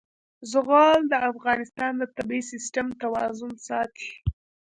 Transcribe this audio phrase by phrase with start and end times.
[0.51, 4.09] زغال د افغانستان د طبعي سیسټم توازن ساتي.